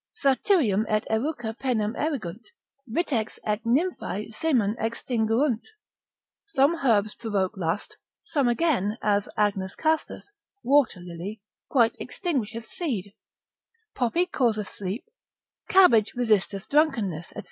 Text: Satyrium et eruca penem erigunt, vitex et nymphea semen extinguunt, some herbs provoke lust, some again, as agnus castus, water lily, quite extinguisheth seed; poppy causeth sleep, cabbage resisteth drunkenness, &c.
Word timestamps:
Satyrium 0.19 0.87
et 0.89 1.05
eruca 1.11 1.55
penem 1.59 1.93
erigunt, 1.95 2.47
vitex 2.89 3.37
et 3.45 3.63
nymphea 3.63 4.33
semen 4.33 4.75
extinguunt, 4.79 5.61
some 6.43 6.77
herbs 6.77 7.13
provoke 7.13 7.55
lust, 7.55 7.97
some 8.25 8.47
again, 8.47 8.97
as 9.03 9.29
agnus 9.37 9.75
castus, 9.75 10.31
water 10.63 10.99
lily, 11.01 11.39
quite 11.69 11.95
extinguisheth 11.99 12.65
seed; 12.67 13.13
poppy 13.93 14.25
causeth 14.25 14.69
sleep, 14.73 15.05
cabbage 15.69 16.13
resisteth 16.15 16.67
drunkenness, 16.67 17.27
&c. 17.35 17.39